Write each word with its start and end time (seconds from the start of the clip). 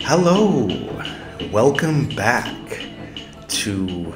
Hello, 0.00 0.66
welcome 1.52 2.08
back 2.08 2.52
to 3.46 4.14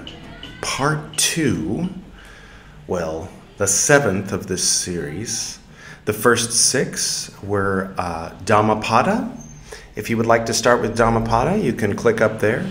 part 0.63 1.17
two, 1.17 1.89
well, 2.89 3.29
the 3.59 3.69
seventh 3.69 4.33
of 4.33 4.49
this 4.49 4.69
series. 4.69 5.61
The 6.07 6.13
first 6.13 6.51
six 6.51 7.31
were 7.45 7.95
uh, 7.97 8.31
Dhammapada. 8.45 9.39
If 9.95 10.11
you 10.11 10.17
would 10.17 10.27
like 10.27 10.47
to 10.47 10.55
start 10.55 10.81
with 10.81 10.97
Dhammapada, 10.97 11.59
you 11.59 11.73
can 11.73 11.95
click 11.95 12.21
up 12.21 12.41
there. 12.41 12.67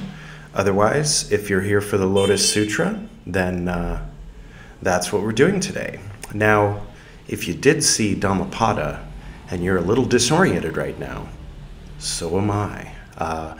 Otherwise, 0.53 1.31
if 1.31 1.49
you're 1.49 1.61
here 1.61 1.79
for 1.79 1.97
the 1.97 2.05
Lotus 2.05 2.51
Sutra, 2.51 3.07
then 3.33 3.67
uh, 3.67 4.05
that's 4.81 5.11
what 5.11 5.21
we're 5.21 5.31
doing 5.31 5.59
today. 5.59 5.99
Now, 6.33 6.81
if 7.27 7.47
you 7.47 7.53
did 7.53 7.83
see 7.83 8.15
Dhammapada 8.15 9.07
and 9.49 9.63
you're 9.63 9.77
a 9.77 9.81
little 9.81 10.05
disoriented 10.05 10.77
right 10.77 10.97
now, 10.99 11.29
so 11.99 12.37
am 12.37 12.49
I. 12.49 12.93
Uh, 13.17 13.57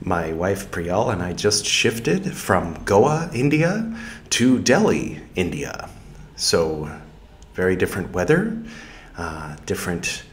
my 0.00 0.32
wife 0.32 0.70
Priyal 0.70 1.12
and 1.12 1.22
I 1.22 1.32
just 1.32 1.64
shifted 1.64 2.32
from 2.32 2.82
Goa, 2.84 3.30
India 3.32 3.96
to 4.30 4.58
Delhi, 4.58 5.20
India. 5.36 5.88
So, 6.36 6.90
very 7.54 7.76
different 7.76 8.12
weather, 8.12 8.60
uh, 9.16 9.56
different, 9.64 10.24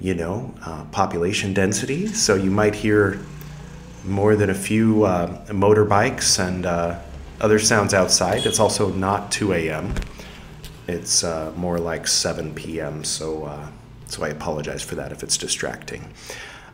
you 0.00 0.14
know, 0.14 0.52
uh, 0.62 0.84
population 0.86 1.54
density. 1.54 2.08
So, 2.08 2.34
you 2.34 2.50
might 2.50 2.74
hear 2.74 3.20
more 4.04 4.36
than 4.36 4.50
a 4.50 4.54
few 4.54 5.04
uh, 5.04 5.46
motorbikes 5.46 6.44
and 6.44 6.66
uh, 6.66 6.98
other 7.40 7.58
sounds 7.58 7.94
outside. 7.94 8.46
It's 8.46 8.60
also 8.60 8.90
not 8.90 9.30
2 9.32 9.52
a.m., 9.52 9.94
it's 10.88 11.24
uh, 11.24 11.52
more 11.56 11.78
like 11.78 12.06
7 12.06 12.54
p.m., 12.54 13.02
so, 13.02 13.70
so 14.06 14.24
I 14.24 14.28
apologize 14.28 14.82
for 14.82 14.94
that 14.94 15.10
if 15.10 15.22
it's 15.22 15.36
distracting. 15.36 16.12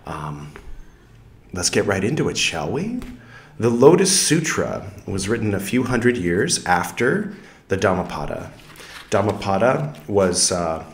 Um, 0.07 0.53
let's 1.53 1.71
get 1.71 1.87
right 1.87 2.05
into 2.05 2.29
it, 2.29 2.37
shall 2.37 2.71
we? 2.71 3.01
The 3.59 3.71
Lotus 3.71 4.19
Sutra 4.19 4.91
was 5.07 5.29
written 5.29 5.55
a 5.55 5.61
few 5.61 5.85
hundred 5.85 6.17
years 6.17 6.65
after 6.65 7.35
the 7.69 7.77
Dhammapada. 7.77 8.51
Dhammapada 9.11 9.95
was 10.09 10.51
uh, 10.51 10.85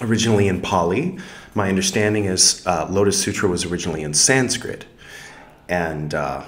originally 0.00 0.48
in 0.48 0.60
Pali. 0.60 1.18
My 1.54 1.68
understanding 1.68 2.24
is 2.26 2.64
uh, 2.66 2.86
Lotus 2.88 3.20
Sutra 3.20 3.48
was 3.48 3.64
originally 3.64 4.02
in 4.02 4.14
Sanskrit. 4.14 4.86
And 5.68 6.14
uh, 6.14 6.44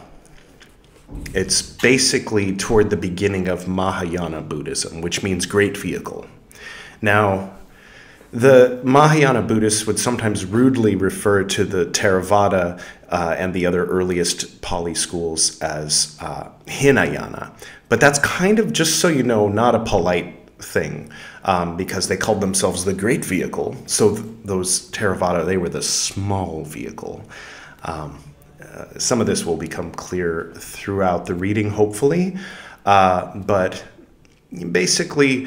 it's 1.34 1.62
basically 1.62 2.56
toward 2.56 2.90
the 2.90 2.96
beginning 2.96 3.48
of 3.48 3.66
Mahayana 3.66 4.42
Buddhism, 4.42 5.00
which 5.00 5.22
means 5.22 5.46
great 5.46 5.76
vehicle. 5.76 6.26
Now, 7.00 7.52
the 8.32 8.80
Mahayana 8.82 9.42
Buddhists 9.42 9.86
would 9.86 9.98
sometimes 9.98 10.44
rudely 10.44 10.96
refer 10.96 11.44
to 11.44 11.64
the 11.64 11.86
Theravada 11.86 12.80
uh, 13.10 13.34
and 13.36 13.52
the 13.52 13.66
other 13.66 13.84
earliest 13.84 14.62
Pali 14.62 14.94
schools 14.94 15.60
as 15.60 16.16
uh, 16.20 16.48
Hinayana. 16.66 17.52
But 17.90 18.00
that's 18.00 18.18
kind 18.20 18.58
of, 18.58 18.72
just 18.72 19.00
so 19.00 19.08
you 19.08 19.22
know, 19.22 19.48
not 19.48 19.74
a 19.74 19.80
polite 19.80 20.34
thing 20.58 21.10
um, 21.44 21.76
because 21.76 22.08
they 22.08 22.16
called 22.16 22.40
themselves 22.40 22.84
the 22.84 22.94
great 22.94 23.24
vehicle. 23.24 23.76
So 23.86 24.14
th- 24.14 24.26
those 24.44 24.90
Theravada, 24.90 25.44
they 25.44 25.58
were 25.58 25.68
the 25.68 25.82
small 25.82 26.64
vehicle. 26.64 27.22
Um, 27.82 28.18
uh, 28.72 28.98
some 28.98 29.20
of 29.20 29.26
this 29.26 29.44
will 29.44 29.56
become 29.56 29.92
clear 29.92 30.52
throughout 30.56 31.26
the 31.26 31.34
reading, 31.34 31.70
hopefully. 31.70 32.36
Uh, 32.86 33.36
but 33.36 33.84
basically, 34.70 35.46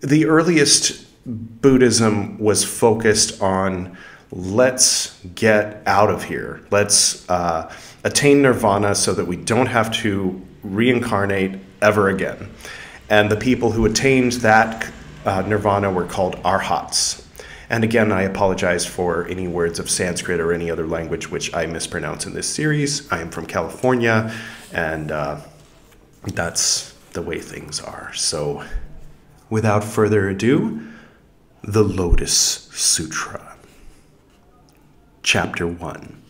the 0.00 0.26
earliest 0.26 1.06
Buddhism 1.24 2.38
was 2.38 2.64
focused 2.64 3.40
on 3.40 3.96
let's 4.32 5.20
get 5.34 5.82
out 5.86 6.10
of 6.10 6.24
here. 6.24 6.66
Let's 6.70 7.28
uh, 7.30 7.72
attain 8.02 8.42
nirvana 8.42 8.94
so 8.94 9.14
that 9.14 9.26
we 9.26 9.36
don't 9.36 9.66
have 9.66 9.92
to 9.98 10.40
reincarnate 10.64 11.60
ever 11.80 12.08
again. 12.08 12.50
And 13.08 13.30
the 13.30 13.36
people 13.36 13.70
who 13.70 13.84
attained 13.86 14.32
that 14.32 14.90
uh, 15.24 15.42
nirvana 15.42 15.92
were 15.92 16.06
called 16.06 16.40
arhats. 16.44 17.21
And 17.70 17.84
again, 17.84 18.12
I 18.12 18.22
apologize 18.22 18.84
for 18.84 19.26
any 19.28 19.48
words 19.48 19.78
of 19.78 19.90
Sanskrit 19.90 20.40
or 20.40 20.52
any 20.52 20.70
other 20.70 20.86
language 20.86 21.30
which 21.30 21.54
I 21.54 21.66
mispronounce 21.66 22.26
in 22.26 22.34
this 22.34 22.48
series. 22.48 23.10
I 23.12 23.20
am 23.20 23.30
from 23.30 23.46
California, 23.46 24.34
and 24.72 25.10
uh, 25.10 25.40
that's 26.24 26.92
the 27.12 27.22
way 27.22 27.40
things 27.40 27.80
are. 27.80 28.12
So, 28.14 28.64
without 29.50 29.84
further 29.84 30.28
ado, 30.28 30.92
the 31.62 31.82
Lotus 31.82 32.68
Sutra. 32.72 33.56
Chapter 35.22 35.66
1. 35.66 36.22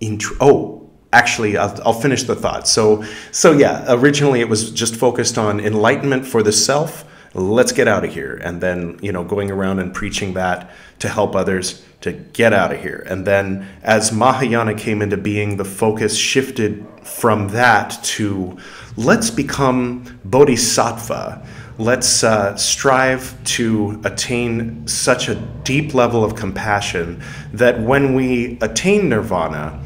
Intro- 0.00 0.36
oh, 0.40 0.90
actually, 1.12 1.56
I'll, 1.56 1.78
I'll 1.84 2.00
finish 2.00 2.22
the 2.22 2.34
thought. 2.34 2.66
So, 2.66 3.04
so, 3.30 3.52
yeah, 3.52 3.84
originally 3.88 4.40
it 4.40 4.48
was 4.48 4.70
just 4.70 4.96
focused 4.96 5.36
on 5.36 5.60
enlightenment 5.60 6.26
for 6.26 6.42
the 6.42 6.52
self. 6.52 7.04
Let's 7.38 7.72
get 7.72 7.88
out 7.88 8.04
of 8.04 8.12
here. 8.12 8.40
And 8.42 8.60
then, 8.60 8.98
you 9.00 9.12
know, 9.12 9.24
going 9.24 9.50
around 9.50 9.78
and 9.78 9.94
preaching 9.94 10.34
that 10.34 10.70
to 10.98 11.08
help 11.08 11.34
others 11.34 11.84
to 12.00 12.12
get 12.12 12.52
out 12.52 12.72
of 12.72 12.80
here. 12.80 13.04
And 13.08 13.26
then, 13.26 13.66
as 13.82 14.12
Mahayana 14.12 14.74
came 14.74 15.02
into 15.02 15.16
being, 15.16 15.56
the 15.56 15.64
focus 15.64 16.16
shifted 16.16 16.86
from 17.02 17.48
that 17.48 17.98
to 18.02 18.58
let's 18.96 19.30
become 19.30 20.18
bodhisattva 20.24 21.46
let's 21.78 22.24
uh, 22.24 22.56
strive 22.56 23.32
to 23.44 24.00
attain 24.04 24.86
such 24.86 25.28
a 25.28 25.36
deep 25.62 25.94
level 25.94 26.24
of 26.24 26.34
compassion 26.34 27.22
that 27.52 27.80
when 27.80 28.14
we 28.14 28.58
attain 28.60 29.08
nirvana 29.08 29.80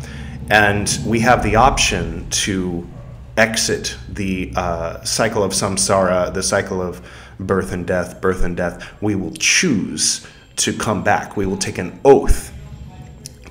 and 0.51 0.99
we 1.07 1.21
have 1.21 1.43
the 1.43 1.55
option 1.55 2.29
to 2.31 2.87
exit 3.37 3.97
the 4.09 4.53
uh, 4.57 5.03
cycle 5.05 5.43
of 5.43 5.53
samsara, 5.53 6.33
the 6.33 6.43
cycle 6.43 6.81
of 6.81 7.07
birth 7.47 7.73
and 7.73 7.87
death, 7.87 8.21
birth 8.21 8.45
and 8.45 8.57
death, 8.57 8.93
we 9.03 9.15
will 9.15 9.33
choose 9.33 10.27
to 10.57 10.73
come 10.73 11.03
back. 11.03 11.37
We 11.37 11.47
will 11.47 11.57
take 11.57 11.79
an 11.79 12.01
oath 12.05 12.53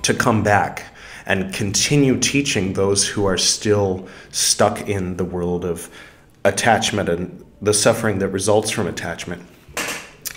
to 0.02 0.14
come 0.14 0.42
back 0.42 0.86
and 1.26 1.54
continue 1.54 2.18
teaching 2.18 2.72
those 2.72 3.06
who 3.06 3.24
are 3.24 3.38
still 3.38 4.08
stuck 4.30 4.88
in 4.88 5.16
the 5.16 5.24
world 5.24 5.64
of 5.64 5.88
attachment 6.44 7.08
and 7.08 7.44
the 7.60 7.72
suffering 7.72 8.18
that 8.18 8.28
results 8.28 8.70
from 8.70 8.88
attachment 8.88 9.42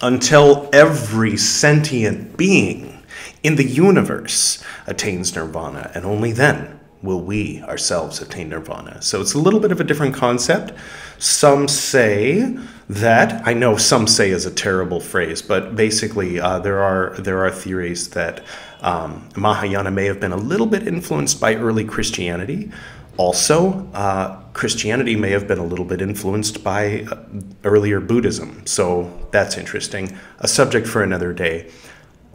until 0.02 0.70
every 0.72 1.38
sentient 1.38 2.38
being 2.38 3.04
in 3.42 3.56
the 3.56 3.64
universe 3.64 4.64
attains 4.88 5.36
nirvana, 5.36 5.92
and 5.96 6.06
only 6.06 6.32
then 6.32 6.80
will 7.06 7.22
we 7.22 7.62
ourselves 7.64 8.22
attain 8.22 8.50
nirvana. 8.50 9.02
So 9.02 9.22
it's 9.22 9.34
a 9.34 9.40
little 9.40 9.60
bit 9.60 9.72
of 9.72 9.80
a 9.80 9.84
different 9.84 10.16
concept. 10.16 10.74
Some 11.18 11.68
say 11.68 12.58
that 12.90 13.48
I 13.48 13.54
know 13.54 13.78
some 13.78 14.08
say 14.08 14.30
is 14.30 14.46
a 14.46 14.52
terrible 14.52 15.00
phrase, 15.00 15.42
but 15.42 15.76
basically 15.76 16.40
uh, 16.40 16.60
there 16.60 16.82
are 16.82 17.16
there 17.18 17.46
are 17.46 17.52
theories 17.52 18.10
that 18.10 18.44
um, 18.82 19.30
Mahayana 19.36 19.92
may 19.92 20.06
have 20.06 20.20
been 20.20 20.32
a 20.32 20.38
little 20.38 20.68
bit 20.68 20.88
influenced 20.88 21.40
by 21.40 21.56
early 21.56 21.86
Christianity. 21.86 22.72
Also, 23.18 23.90
uh, 23.94 24.42
Christianity 24.52 25.16
may 25.16 25.30
have 25.30 25.48
been 25.48 25.58
a 25.58 25.66
little 25.66 25.86
bit 25.86 26.02
influenced 26.02 26.64
by 26.64 27.06
uh, 27.10 27.24
earlier 27.64 28.02
Buddhism, 28.02 28.66
so 28.66 29.28
that's 29.32 29.58
interesting. 29.58 30.18
A 30.40 30.48
subject 30.48 30.86
for 30.86 31.02
another 31.02 31.34
day. 31.34 31.72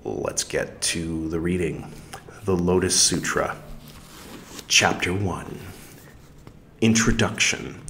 Let's 0.04 0.42
get 0.42 0.80
to 0.80 1.28
the 1.28 1.38
reading. 1.38 1.92
The 2.44 2.56
Lotus 2.56 2.98
Sutra, 2.98 3.54
Chapter 4.70 5.12
1 5.12 5.58
Introduction. 6.80 7.82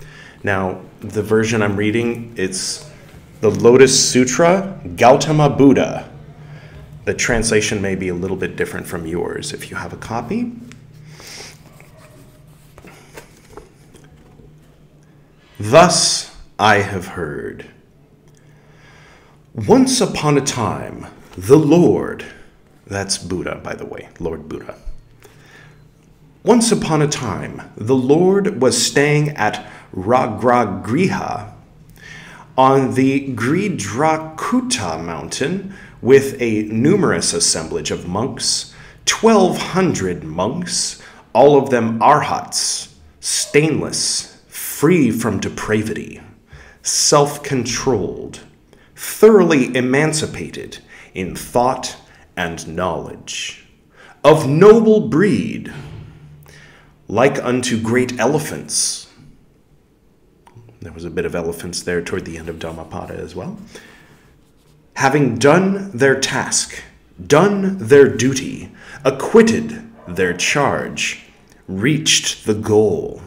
Now, 0.43 0.81
the 1.01 1.23
version 1.23 1.63
I'm 1.63 1.77
reading, 1.77 2.33
it's 2.39 2.91
the 3.43 3.51
Lotus 3.51 4.11
Sutra, 4.11 4.81
Gautama 4.97 5.51
Buddha. 5.51 6.11
The 7.05 7.13
translation 7.13 7.83
may 7.83 7.97
be 7.97 8.09
a 8.09 8.15
little 8.15 8.37
bit 8.37 8.57
different 8.57 8.87
from 8.87 9.07
yours. 9.07 9.53
If 9.53 9.71
you 9.71 9.77
have 9.77 9.93
a 9.93 9.99
copy, 9.99 10.53
Thus 15.59 16.35
I 16.59 16.77
have 16.77 17.09
heard. 17.09 17.71
Once 19.55 20.01
upon 20.01 20.39
a 20.39 20.41
time, 20.41 21.09
the 21.37 21.59
Lord, 21.59 22.25
that's 22.87 23.19
Buddha, 23.19 23.61
by 23.63 23.75
the 23.75 23.85
way, 23.85 24.09
Lord 24.19 24.49
Buddha. 24.49 24.79
Once 26.43 26.73
upon 26.73 27.03
a 27.03 27.07
time, 27.07 27.71
the 27.77 27.95
Lord 27.95 28.63
was 28.63 28.83
staying 28.83 29.29
at 29.37 29.71
Ragragriha 29.95 31.53
on 32.57 32.95
the 32.95 33.35
Gridhrakuta 33.35 35.05
mountain 35.05 35.75
with 36.01 36.41
a 36.41 36.63
numerous 36.63 37.35
assemblage 37.35 37.91
of 37.91 38.09
monks, 38.09 38.75
1,200 39.07 40.25
monks, 40.25 41.03
all 41.35 41.59
of 41.59 41.69
them 41.69 42.01
arhats, 42.01 42.95
stainless, 43.21 44.43
free 44.49 45.11
from 45.11 45.41
depravity, 45.41 46.23
self 46.83 47.43
controlled, 47.43 48.41
thoroughly 48.97 49.77
emancipated 49.77 50.79
in 51.13 51.37
thought 51.37 51.97
and 52.35 52.67
knowledge, 52.67 53.67
of 54.25 54.49
noble 54.49 55.07
breed, 55.09 55.71
like 57.11 57.43
unto 57.45 57.81
great 57.81 58.19
elephants. 58.21 59.09
There 60.81 60.93
was 60.93 61.05
a 61.05 61.11
bit 61.11 61.27
of 61.27 61.35
elephants 61.35 61.83
there 61.83 62.01
toward 62.01 62.25
the 62.25 62.39
end 62.39 62.49
of 62.49 62.61
Dhammapada 62.61 63.15
as 63.15 63.35
well. 63.35 63.59
Having 64.95 65.39
done 65.39 65.91
their 65.91 66.19
task, 66.19 66.83
done 67.27 67.79
their 67.79 68.09
duty, 68.09 68.71
acquitted 69.05 69.91
their 70.07 70.33
charge, 70.33 71.25
reached 71.67 72.47
the 72.47 72.55
goal 72.55 73.21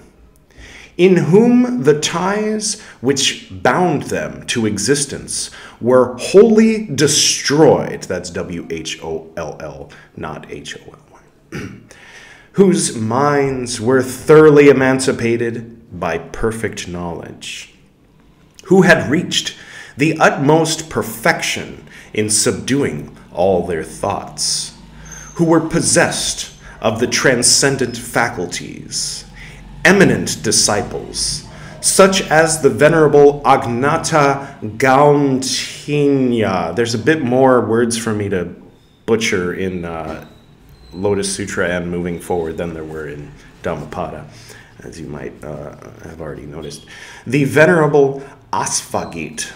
in 0.95 1.17
whom 1.17 1.83
the 1.83 1.99
ties 1.99 2.79
which 3.01 3.49
bound 3.51 4.03
them 4.03 4.45
to 4.45 4.65
existence 4.65 5.49
were 5.81 6.15
wholly 6.17 6.85
destroyed. 6.85 8.03
That's 8.03 8.29
W 8.29 8.65
H 8.69 9.03
O 9.03 9.31
L 9.35 9.57
L, 9.59 9.89
not 10.15 10.49
H 10.51 10.77
O 10.77 10.93
L 10.93 10.99
Y. 11.51 11.69
Whose 12.53 12.95
minds 12.95 13.79
were 13.79 14.01
thoroughly 14.01 14.69
emancipated 14.69 15.99
by 15.99 16.17
perfect 16.17 16.87
knowledge. 16.87 17.73
Who 18.65 18.83
had 18.83 19.09
reached 19.09 19.55
the 19.97 20.17
utmost 20.19 20.89
perfection 20.89 21.85
in 22.13 22.29
subduing 22.29 23.15
all 23.31 23.65
their 23.65 23.83
thoughts. 23.83 24.75
Who 25.35 25.45
were 25.45 25.59
possessed 25.59 26.51
of 26.81 26.99
the 26.99 27.07
transcendent 27.07 27.97
faculties 27.97 29.25
eminent 29.85 30.41
disciples, 30.43 31.45
such 31.81 32.21
as 32.29 32.61
the 32.61 32.69
Venerable 32.69 33.41
Agnata 33.41 34.59
Gauntinya. 34.77 36.75
There's 36.75 36.93
a 36.93 36.99
bit 36.99 37.21
more 37.21 37.65
words 37.65 37.97
for 37.97 38.13
me 38.13 38.29
to 38.29 38.55
butcher 39.05 39.53
in 39.53 39.83
uh, 39.85 40.25
Lotus 40.93 41.33
Sutra 41.33 41.67
and 41.69 41.89
moving 41.89 42.19
forward 42.19 42.57
than 42.57 42.73
there 42.73 42.83
were 42.83 43.07
in 43.07 43.31
Dhammapada, 43.61 44.27
as 44.79 44.99
you 44.99 45.07
might 45.07 45.43
uh, 45.43 45.75
have 46.03 46.21
already 46.21 46.45
noticed. 46.45 46.85
The 47.25 47.43
Venerable 47.45 48.23
Asvagit, 48.51 49.51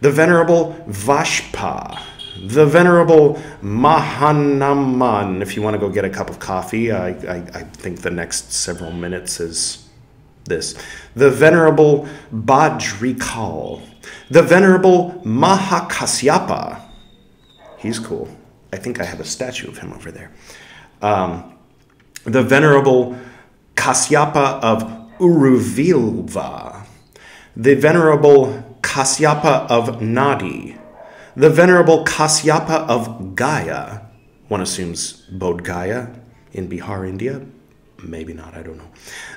the 0.00 0.10
Venerable 0.10 0.74
Vashpa, 0.88 2.00
the 2.40 2.66
Venerable 2.66 3.34
Mahanaman. 3.62 5.42
If 5.42 5.56
you 5.56 5.62
want 5.62 5.74
to 5.74 5.78
go 5.78 5.88
get 5.88 6.04
a 6.04 6.10
cup 6.10 6.30
of 6.30 6.38
coffee, 6.38 6.92
I, 6.92 7.08
I, 7.08 7.36
I, 7.54 7.62
think 7.64 8.00
the 8.00 8.10
next 8.10 8.52
several 8.52 8.92
minutes 8.92 9.40
is 9.40 9.88
this. 10.44 10.74
The 11.14 11.30
Venerable 11.30 12.08
Bajrikal. 12.32 13.82
The 14.30 14.42
Venerable 14.42 15.20
Mahakasyapa. 15.24 16.80
He's 17.78 17.98
cool. 17.98 18.28
I 18.72 18.76
think 18.76 19.00
I 19.00 19.04
have 19.04 19.20
a 19.20 19.24
statue 19.24 19.68
of 19.68 19.78
him 19.78 19.92
over 19.92 20.10
there. 20.10 20.30
Um, 21.02 21.54
the 22.24 22.42
Venerable 22.42 23.18
Kasyapa 23.74 24.60
of 24.60 24.82
Uruvilva. 25.18 26.86
The 27.56 27.74
Venerable 27.74 28.76
Kasyapa 28.82 29.68
of 29.70 30.00
Nadi 30.00 30.78
the 31.38 31.48
Venerable 31.48 32.04
Kasyapa 32.04 32.88
of 32.88 33.36
Gaya, 33.36 34.02
one 34.48 34.60
assumes 34.60 35.24
Bodh 35.30 35.62
Gaya 35.62 36.10
in 36.52 36.68
Bihar, 36.68 37.08
India. 37.08 37.46
Maybe 38.02 38.32
not, 38.32 38.56
I 38.56 38.62
don't 38.62 38.76
know. 38.76 38.90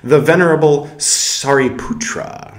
The 0.04 0.20
Venerable 0.20 0.88
Sariputra. 0.98 2.58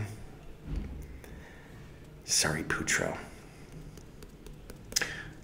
Sariputra. 2.25 3.19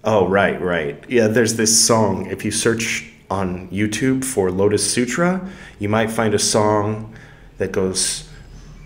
Oh, 0.05 0.25
right, 0.27 0.61
right. 0.61 1.03
Yeah, 1.09 1.27
there's 1.27 1.57
this 1.57 1.77
song. 1.85 2.27
If 2.27 2.45
you 2.45 2.51
search 2.51 3.11
on 3.29 3.67
YouTube 3.69 4.25
for 4.25 4.51
Lotus 4.51 4.91
Sutra, 4.91 5.47
you 5.77 5.89
might 5.89 6.11
find 6.11 6.33
a 6.33 6.39
song 6.39 7.13
that 7.57 7.71
goes 7.71 8.29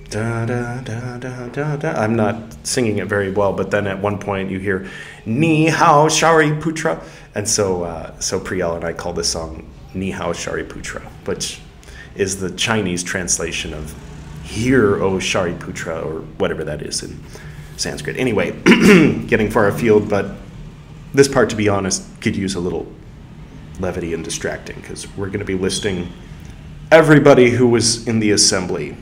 da, 0.10 0.46
da, 0.46 0.80
da, 0.82 1.18
da, 1.18 1.48
da, 1.48 1.76
da. 1.76 1.92
I'm 1.94 2.16
not 2.16 2.36
singing 2.64 3.00
it 3.00 3.08
very 3.08 3.32
well, 3.32 3.54
but 3.54 3.72
then 3.72 3.88
at 3.88 4.00
one 4.00 4.20
point 4.20 4.52
you 4.52 4.60
hear 4.60 4.88
Ni 5.26 5.68
Hao 5.68 6.08
Shari 6.08 6.52
Putra. 6.52 7.04
And 7.36 7.48
so, 7.48 7.84
uh, 7.84 8.20
so 8.20 8.40
Priyal 8.40 8.76
and 8.76 8.86
I 8.86 8.94
call 8.94 9.14
this 9.14 9.30
song 9.30 9.68
Ni 9.94 10.12
Hao 10.12 10.34
Shari 10.34 10.64
Putra, 10.64 11.02
which 11.26 11.62
is 12.16 12.40
the 12.40 12.52
Chinese 12.52 13.04
translation 13.04 13.74
of 13.74 13.96
Hear, 14.44 15.02
O 15.02 15.20
Shari 15.20 15.54
Putra, 15.54 16.06
or 16.06 16.20
whatever 16.38 16.64
that 16.64 16.82
is 16.82 17.02
in 17.02 17.24
Sanskrit. 17.78 18.18
Anyway, 18.18 18.52
getting 19.26 19.50
far 19.50 19.68
afield, 19.68 20.10
but 20.10 20.36
this 21.14 21.28
part, 21.28 21.50
to 21.50 21.56
be 21.56 21.70
honest, 21.70 22.04
could 22.22 22.36
use 22.36 22.54
a 22.54 22.60
little 22.60 22.86
levity 23.80 24.14
and 24.14 24.24
distracting 24.24 24.80
because 24.80 25.08
we're 25.16 25.28
going 25.28 25.40
to 25.40 25.46
be 25.46 25.56
listing 25.56 26.12
everybody 26.92 27.50
who 27.50 27.68
was 27.68 28.08
in 28.08 28.20
the 28.20 28.32
assembly 28.32 28.96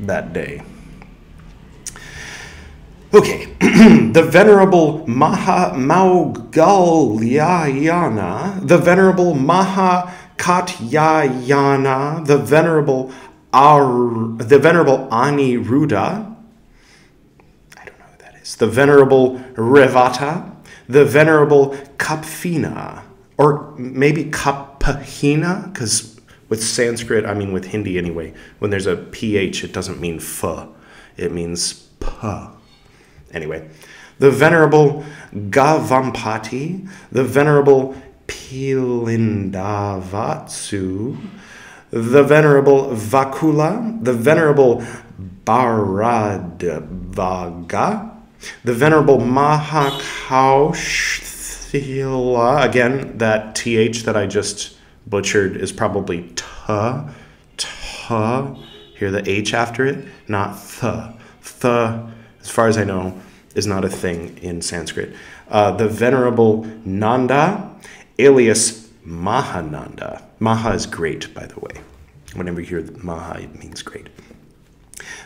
that 0.00 0.32
day. 0.32 0.62
Okay, 3.14 3.46
the 3.60 4.26
Venerable 4.28 5.06
Maha 5.06 5.76
Maugalyayana, 5.76 8.66
the 8.66 8.76
Venerable 8.76 9.32
Maha 9.32 10.12
Katyayana, 10.36 12.26
the 12.26 12.36
Venerable 12.36 13.12
Ar, 13.54 14.36
the 14.36 14.58
Venerable 14.58 15.08
Aniruddha, 15.10 16.34
I 17.78 17.84
don't 17.84 17.98
know 17.98 18.04
who 18.04 18.18
that 18.18 18.34
is, 18.42 18.56
the 18.56 18.66
Venerable 18.66 19.38
Revata, 19.54 20.52
the 20.88 21.06
Venerable 21.06 21.70
Kapfina, 21.96 23.05
or 23.38 23.72
maybe 23.76 24.24
Kapahina, 24.24 25.72
because 25.72 26.18
with 26.48 26.62
Sanskrit, 26.62 27.26
I 27.26 27.34
mean 27.34 27.52
with 27.52 27.66
Hindi 27.66 27.98
anyway, 27.98 28.32
when 28.58 28.70
there's 28.70 28.86
a 28.86 28.96
ph, 28.96 29.64
it 29.64 29.72
doesn't 29.72 30.00
mean 30.00 30.16
f, 30.16 30.44
it 31.16 31.32
means 31.32 31.72
p. 32.00 32.08
Anyway, 33.32 33.68
the 34.18 34.30
Venerable 34.30 35.04
Gavampati, 35.34 36.88
the 37.12 37.24
Venerable 37.24 37.94
Pilindavatsu, 38.28 41.16
the 41.90 42.22
Venerable 42.22 42.90
Vakula, 42.90 43.98
the 44.02 44.12
Venerable 44.12 44.84
Bharadvaga, 45.44 46.84
the 48.64 48.74
Venerable 48.74 49.18
Mahakaushthila, 51.80 52.64
again, 52.64 53.18
that 53.18 53.54
th 53.54 54.04
that 54.04 54.16
I 54.16 54.26
just 54.26 54.76
butchered 55.06 55.56
is 55.56 55.72
probably 55.72 56.30
ta, 56.34 57.10
ta. 57.56 58.56
Hear 58.94 59.10
the 59.10 59.28
H 59.28 59.54
after 59.54 59.84
it, 59.86 60.06
not 60.28 60.56
th. 60.56 61.14
Th, 61.60 61.64
as 62.40 62.50
far 62.50 62.68
as 62.68 62.78
I 62.78 62.84
know, 62.84 63.20
is 63.54 63.66
not 63.66 63.84
a 63.84 63.88
thing 63.88 64.38
in 64.38 64.62
Sanskrit. 64.62 65.14
Uh, 65.48 65.70
the 65.72 65.88
Venerable 65.88 66.64
Nanda, 66.84 67.70
alias 68.18 68.88
Mahananda. 69.06 70.22
Maha 70.38 70.70
is 70.70 70.86
great, 70.86 71.32
by 71.34 71.46
the 71.46 71.58
way. 71.60 71.80
Whenever 72.34 72.60
you 72.60 72.66
hear 72.66 72.82
Maha, 73.02 73.40
it 73.40 73.58
means 73.58 73.82
great. 73.82 74.08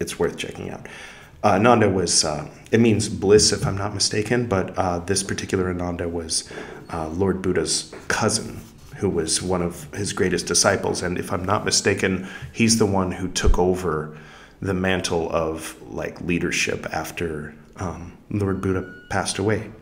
it's 0.00 0.18
worth 0.18 0.38
checking 0.38 0.70
out. 0.70 0.88
Uh, 1.44 1.54
Ananda 1.54 1.90
was, 1.90 2.24
uh, 2.24 2.48
it 2.70 2.78
means 2.78 3.08
bliss 3.08 3.52
if 3.52 3.66
I'm 3.66 3.76
not 3.76 3.94
mistaken, 3.94 4.46
but 4.46 4.78
uh, 4.78 5.00
this 5.00 5.24
particular 5.24 5.68
Ananda 5.68 6.08
was 6.08 6.48
uh, 6.90 7.08
Lord 7.08 7.42
Buddha's 7.42 7.92
cousin, 8.06 8.60
who 8.96 9.08
was 9.08 9.42
one 9.42 9.60
of 9.60 9.92
his 9.92 10.12
greatest 10.12 10.46
disciples. 10.46 11.02
And 11.02 11.18
if 11.18 11.32
I'm 11.32 11.44
not 11.44 11.64
mistaken, 11.64 12.28
he's 12.52 12.78
the 12.78 12.86
one 12.86 13.10
who 13.10 13.28
took 13.28 13.58
over 13.58 14.16
the 14.60 14.74
mantle 14.74 15.28
of 15.32 15.76
like 15.90 16.20
leadership 16.20 16.86
after 16.92 17.54
um, 17.76 18.16
Lord 18.30 18.60
Buddha 18.60 18.94
passed 19.10 19.38
away. 19.38 19.72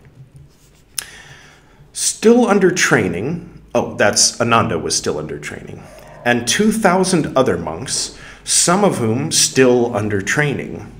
Still 1.92 2.46
under 2.48 2.70
training, 2.70 3.62
oh, 3.74 3.94
that's 3.96 4.40
Ananda 4.40 4.78
was 4.78 4.96
still 4.96 5.18
under 5.18 5.38
training, 5.38 5.82
and 6.24 6.48
2,000 6.48 7.36
other 7.36 7.58
monks, 7.58 8.18
some 8.44 8.84
of 8.84 8.96
whom 8.96 9.30
still 9.30 9.94
under 9.94 10.22
training. 10.22 10.90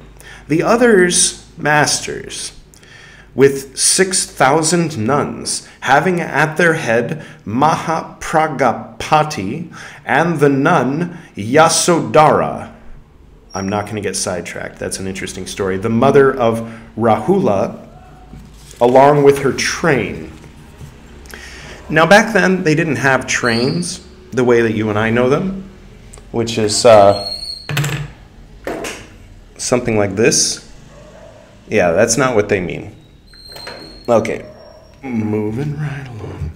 The 0.51 0.63
others, 0.65 1.47
masters, 1.57 2.53
with 3.37 3.79
6,000 3.79 4.99
nuns, 4.99 5.69
having 5.79 6.21
at 6.21 6.57
their 6.57 6.75
head 6.75 7.25
Mahapragapati 7.47 9.73
and 10.05 10.41
the 10.41 10.49
nun 10.49 11.17
Yasodhara. 11.37 12.75
I'm 13.55 13.69
not 13.69 13.85
going 13.85 13.95
to 13.95 14.03
get 14.03 14.17
sidetracked. 14.17 14.81
That's 14.81 14.99
an 14.99 15.07
interesting 15.07 15.47
story. 15.47 15.79
The 15.79 15.89
mother 15.89 16.37
of 16.37 16.69
Rahula, 16.99 17.87
along 18.81 19.23
with 19.23 19.39
her 19.43 19.53
train. 19.53 20.33
Now, 21.89 22.07
back 22.07 22.33
then, 22.33 22.65
they 22.65 22.75
didn't 22.75 22.97
have 22.97 23.29
trains 23.29 24.05
the 24.33 24.43
way 24.43 24.63
that 24.63 24.73
you 24.73 24.91
and 24.91 24.99
I 24.99 25.11
know 25.11 25.31
them, 25.31 25.71
which 26.33 26.59
is 26.59 26.85
uh, 26.85 27.40
something 29.61 29.97
like 29.97 30.17
this. 30.17 30.67
Yeah, 31.69 31.93
that's 31.93 32.17
not 32.17 32.35
what 32.35 32.49
they 32.49 32.61
mean. 32.61 32.97
Okay, 34.09 34.51
moving 35.03 35.77
right 35.77 36.09
along. 36.09 36.51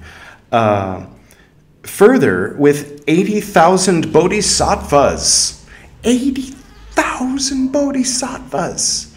Uh, 0.51 1.07
further, 1.83 2.57
with 2.59 3.05
80,000 3.07 4.13
bodhisattvas. 4.13 5.65
80,000 6.03 7.71
bodhisattvas. 7.71 9.17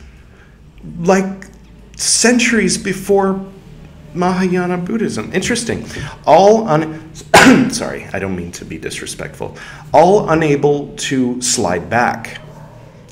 Like 0.99 1.47
centuries 1.95 2.77
before 2.77 3.43
Mahayana 4.13 4.77
Buddhism. 4.77 5.31
Interesting. 5.33 5.85
All 6.25 6.67
un 6.67 7.13
sorry, 7.71 8.05
I 8.13 8.19
don't 8.19 8.35
mean 8.35 8.51
to 8.53 8.65
be 8.65 8.77
disrespectful. 8.77 9.57
All 9.93 10.29
unable 10.29 10.95
to 10.97 11.41
slide 11.41 11.89
back. 11.89 12.41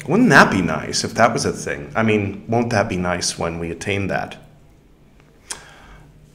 Wouldn't 0.08 0.30
that 0.30 0.52
be 0.52 0.62
nice 0.62 1.04
if 1.04 1.14
that 1.16 1.34
was 1.34 1.46
a 1.46 1.52
thing? 1.52 1.92
I 1.96 2.04
mean, 2.04 2.46
won't 2.48 2.70
that 2.70 2.88
be 2.88 2.98
nice 2.98 3.38
when 3.40 3.60
we 3.60 3.72
attain 3.72 4.08
that? 4.08 4.38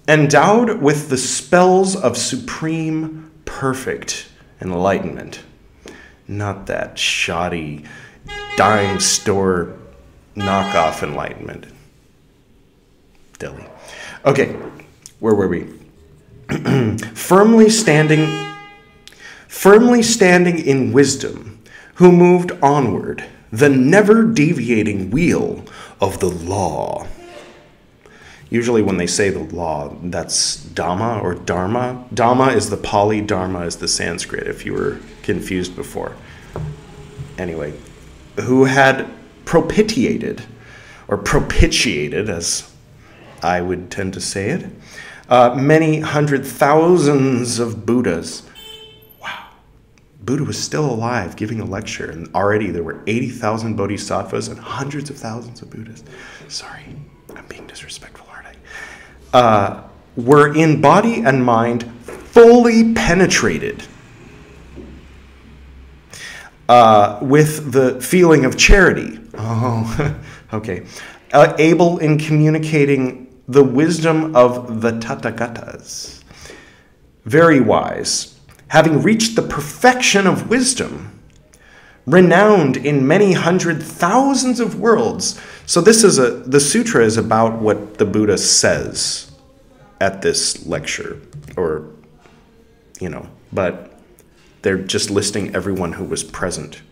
Endowed 0.09 0.81
with 0.81 1.09
the 1.09 1.17
spells 1.17 1.95
of 1.95 2.17
supreme 2.17 3.31
perfect 3.45 4.29
enlightenment. 4.61 5.41
Not 6.27 6.67
that 6.67 6.99
shoddy 6.99 7.85
dime 8.57 8.99
store 8.99 9.77
knockoff 10.35 11.03
enlightenment. 11.03 11.67
Delhi. 13.39 13.67
Okay, 14.25 14.57
where 15.21 15.35
were 15.35 15.49
we? 15.49 15.67
firmly 17.15 17.71
standing 17.71 18.50
firmly 19.47 20.03
standing 20.03 20.59
in 20.59 20.93
wisdom, 20.93 21.61
who 21.95 22.12
moved 22.12 22.53
onward, 22.62 23.25
the 23.52 23.69
never 23.69 24.25
deviating 24.25 25.11
wheel 25.11 25.64
of 26.00 26.21
the 26.21 26.30
law. 26.30 27.07
Usually, 28.49 28.83
when 28.83 28.97
they 28.97 29.07
say 29.07 29.30
the 29.30 29.45
law, 29.54 29.95
that's 30.02 30.57
Dhamma 30.57 31.23
or 31.23 31.35
Dharma. 31.35 32.04
Dhamma 32.12 32.54
is 32.54 32.69
the 32.69 32.76
Pali, 32.76 33.21
Dharma 33.21 33.61
is 33.61 33.76
the 33.76 33.87
Sanskrit, 33.87 34.49
if 34.49 34.66
you 34.66 34.75
were 34.75 34.99
confused 35.23 35.76
before. 35.76 36.16
Anyway, 37.38 37.73
who 38.40 38.64
had 38.64 39.09
propitiated, 39.45 40.42
or 41.07 41.16
propitiated, 41.16 42.28
as 42.28 42.73
I 43.42 43.61
would 43.61 43.90
tend 43.90 44.14
to 44.14 44.21
say 44.21 44.50
it. 44.50 44.66
Uh, 45.28 45.54
many 45.54 46.00
hundred 46.00 46.45
thousands 46.45 47.61
of 47.61 47.87
Buddhas. 47.87 48.42
Buddha 50.23 50.45
was 50.45 50.62
still 50.62 50.85
alive 50.85 51.37
giving 51.37 51.61
a 51.61 51.65
lecture, 51.65 52.11
and 52.11 52.33
already 52.35 52.71
there 52.71 52.83
were 52.83 53.03
80,000 53.07 53.77
bodhisattvas 53.77 54.49
and 54.49 54.59
hundreds 54.59 55.11
of 55.11 55.17
thousands 55.17 55.62
of 55.62 55.71
Buddhas. 55.71 56.05
Sorry, 56.49 56.85
I'm 57.35 57.47
being 57.47 57.67
disrespectful, 57.67 58.27
aren't 58.31 58.49
I? 59.33 59.39
Uh, 59.39 59.89
were 60.17 60.55
in 60.55 60.81
body 60.81 61.23
and 61.23 61.45
mind 61.45 61.91
fully 62.03 62.93
penetrated 62.95 63.83
uh, 66.69 67.19
with 67.21 67.73
the 67.73 68.00
feeling 68.00 68.45
of 68.45 68.57
charity. 68.57 69.19
Oh, 69.35 70.17
okay. 70.53 70.87
Uh, 71.33 71.55
able 71.59 71.99
in 71.99 72.19
communicating 72.19 73.43
the 73.49 73.65
wisdom 73.65 74.37
of 74.37 74.81
the 74.81 74.93
Tathagatas. 74.93 76.23
Very 77.25 77.61
wise, 77.61 78.39
having 78.71 79.03
reached 79.03 79.37
the 79.37 79.43
perfection 79.43 80.27
of 80.27 80.49
wisdom, 80.49 81.21
renowned 82.07 82.77
in 82.77 83.07
many 83.07 83.33
hundred 83.33 83.83
thousands 83.83 84.59
of 84.59 84.81
worlds. 84.81 85.41
So 85.67 85.81
this 85.81 86.03
is 86.03 86.19
a 86.19 86.31
the 86.31 86.61
sutra 86.61 87.05
is 87.05 87.17
about 87.17 87.61
what 87.61 87.99
the 87.99 88.07
Buddha 88.07 88.39
says 88.39 89.31
at 90.00 90.23
this 90.23 90.67
lecture 90.67 91.21
or 91.57 91.85
you 93.00 93.09
know, 93.09 93.29
but 93.53 93.99
they're 94.62 94.79
just 94.79 95.11
listing 95.11 95.55
everyone 95.55 95.93
who 95.93 96.05
was 96.05 96.23
present. 96.23 96.83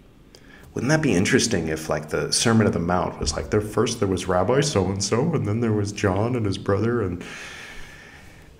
Wouldn't 0.74 0.90
that 0.90 1.02
be 1.02 1.12
interesting 1.12 1.68
if, 1.68 1.88
like, 1.88 2.08
the 2.08 2.32
Sermon 2.32 2.66
of 2.66 2.72
the 2.72 2.78
Mount 2.78 3.18
was 3.18 3.34
like, 3.34 3.50
there 3.50 3.60
first 3.60 3.98
there 3.98 4.08
was 4.08 4.26
Rabbi 4.26 4.60
so 4.60 4.86
and 4.86 5.02
so, 5.02 5.34
and 5.34 5.46
then 5.46 5.60
there 5.60 5.72
was 5.72 5.92
John 5.92 6.36
and 6.36 6.46
his 6.46 6.56
brother, 6.56 7.02
and 7.02 7.22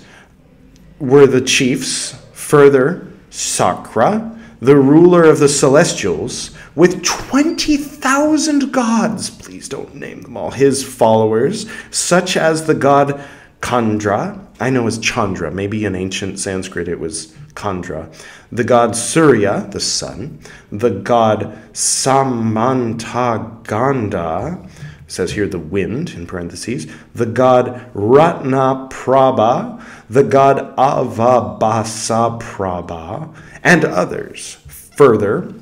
were 1.00 1.28
the 1.28 1.42
chiefs, 1.42 2.16
further, 2.34 3.08
Sakra, 3.30 4.32
the 4.62 4.78
ruler 4.78 5.24
of 5.24 5.40
the 5.40 5.50
celestials, 5.50 6.52
with 6.76 7.04
20,000 7.04 8.72
gods, 8.72 9.30
please 9.30 9.70
don't 9.70 9.96
name 9.96 10.22
them 10.22 10.38
all, 10.38 10.52
his 10.52 10.84
followers, 10.84 11.70
such 11.92 12.38
as 12.38 12.66
the 12.66 12.74
god 12.74 13.22
Kandra, 13.62 14.40
I 14.60 14.70
know 14.70 14.88
as 14.88 15.00
Chandra, 15.00 15.52
maybe 15.52 15.86
in 15.86 15.96
ancient 15.96 16.40
Sanskrit 16.40 16.88
it 16.88 17.00
was 17.00 17.36
Kandra, 17.56 18.14
the 18.52 18.64
god 18.64 18.96
Surya, 18.96 19.68
the 19.72 19.80
sun, 19.80 20.40
the 20.72 20.92
god 20.92 21.58
Samantaganda, 21.74 24.70
says 25.08 25.32
here 25.32 25.48
the 25.48 25.60
wind 25.60 26.12
in 26.12 26.28
parentheses, 26.28 26.86
the 27.14 27.26
god 27.26 27.90
Ratnaprabha, 27.94 29.82
the 30.10 30.24
god 30.24 30.76
Avabasa 30.76 32.42
Prabha, 32.42 33.34
and 33.64 33.86
others. 33.86 34.58
Further, 34.68 35.54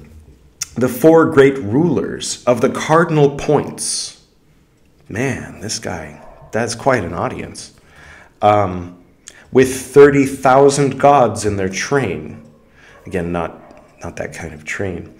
the 0.75 0.89
four 0.89 1.25
great 1.25 1.57
rulers 1.59 2.43
of 2.45 2.61
the 2.61 2.69
cardinal 2.69 3.37
points. 3.37 4.25
Man, 5.09 5.59
this 5.59 5.79
guy, 5.79 6.21
that's 6.51 6.75
quite 6.75 7.03
an 7.03 7.13
audience. 7.13 7.73
Um, 8.41 9.02
with 9.53 9.73
30,000 9.73 10.99
gods 10.99 11.45
in 11.45 11.57
their 11.57 11.69
train. 11.69 12.43
Again, 13.05 13.31
not, 13.31 13.59
not 14.03 14.15
that 14.17 14.33
kind 14.33 14.53
of 14.53 14.65
train. 14.65 15.13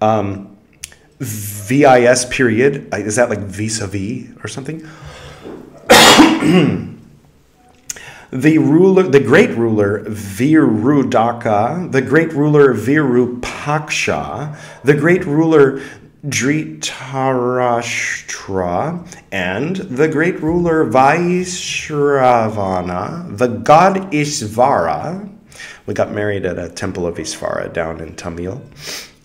Um, 0.00 0.56
VIS 1.18 2.24
period. 2.26 2.88
Is 2.94 3.16
that 3.16 3.28
like 3.28 3.40
vis 3.40 3.80
a 3.80 3.86
vis 3.86 4.28
or 4.42 4.48
something? 4.48 4.78
the 8.32 8.58
ruler, 8.58 9.04
the 9.04 9.20
great 9.20 9.50
ruler 9.50 10.04
Virudaka, 10.04 11.92
the 11.92 12.02
great 12.02 12.32
ruler 12.32 12.74
Virupaksha, 12.74 14.56
the 14.82 14.94
great 14.94 15.24
ruler 15.24 15.80
Dhritarashtra, 16.24 19.04
and 19.32 19.76
the 19.76 20.06
great 20.06 20.40
ruler 20.40 20.86
Vaishravana, 20.86 23.36
the 23.36 23.48
god 23.48 24.12
Ishvara. 24.12 25.28
We 25.86 25.94
got 25.94 26.12
married 26.12 26.46
at 26.46 26.60
a 26.60 26.68
temple 26.68 27.08
of 27.08 27.16
Ishvara 27.16 27.72
down 27.72 27.98
in 28.00 28.14
Tamil 28.14 28.62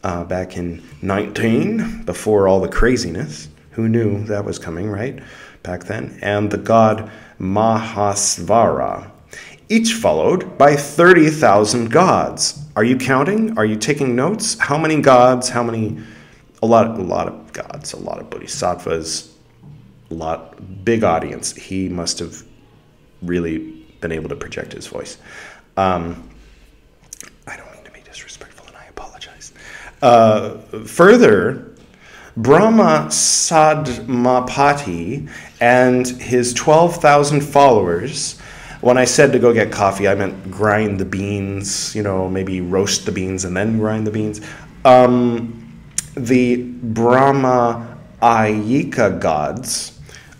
uh, 0.04 0.24
back 0.24 0.58
in 0.58 0.82
19, 1.04 2.02
before 2.04 2.48
all 2.48 2.60
the 2.60 2.68
craziness. 2.68 3.48
Who 3.72 3.88
knew 3.88 4.24
that 4.24 4.44
was 4.44 4.58
coming, 4.58 4.90
right? 4.90 5.22
Back 5.62 5.84
then. 5.84 6.18
And 6.24 6.50
the 6.50 6.58
god 6.58 7.12
Mahasvara, 7.40 9.12
each 9.70 9.94
followed 9.94 10.58
by 10.58 10.76
30,000 10.76 11.92
gods. 11.92 12.60
Are 12.76 12.84
you 12.84 12.98
counting? 12.98 13.56
Are 13.56 13.66
you 13.66 13.76
taking 13.76 14.16
notes? 14.16 14.58
How 14.58 14.80
many 14.80 15.00
gods? 15.00 15.50
How 15.50 15.62
many? 15.62 16.00
A 16.64 16.66
lot, 16.66 17.00
a 17.00 17.04
lot 17.04 17.28
of 17.28 17.54
gods, 17.54 17.94
a 17.94 17.98
lot 17.98 18.20
of 18.20 18.30
bodhisattvas, 18.30 19.34
a 20.10 20.14
lot, 20.14 20.84
big 20.84 21.04
audience. 21.04 21.56
He 21.56 21.90
must 21.90 22.20
have 22.20 22.44
really 23.22 23.60
been 24.02 24.12
able 24.12 24.30
to 24.30 24.36
project 24.36 24.74
his 24.74 24.88
voice. 24.88 25.18
Um, 25.76 26.30
I 27.48 27.58
don't 27.58 27.72
mean 27.74 27.84
to 27.84 27.92
be 27.92 28.02
disrespectful, 28.02 28.68
and 28.68 28.76
I 28.76 28.86
apologize. 28.86 29.54
Uh, 30.02 30.58
further, 30.86 31.76
Brahma 32.38 33.08
Sadmapati 33.10 35.30
and 35.60 36.08
his 36.08 36.54
12,000 36.54 37.42
followers, 37.42 38.40
when 38.82 38.98
I 38.98 39.06
said 39.06 39.32
to 39.34 39.40
go 39.40 39.52
get 39.54 39.72
coffee, 39.72 40.08
I 40.08 40.14
meant 40.14 40.52
grind 40.52 41.00
the 41.00 41.06
beans, 41.06 41.96
you 41.96 42.04
know, 42.04 42.30
maybe 42.30 42.62
roast 42.62 43.08
the 43.08 43.12
beans 43.12 43.44
and 43.44 43.58
then 43.58 43.80
grind 43.80 44.06
the 44.06 44.12
beans. 44.12 44.42
Um, 44.86 45.67
the 46.18 46.64
Brahma 46.64 47.98
Ayika 48.22 49.20
gods 49.20 50.00